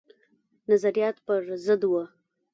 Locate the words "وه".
1.91-2.03